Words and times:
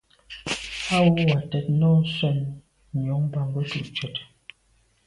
Á 0.93 0.95
wʉ́ 1.13 1.23
Wàtɛ̀ɛ́t 1.33 1.65
nɔ́ɔ̀ 1.79 1.99
nswɛ́ɛ̀n 2.05 2.37
nyɔ̌ŋ 2.99 3.21
bā 3.31 3.41
ngə́tú’ 3.49 3.79
cwɛ̀t. 3.95 4.15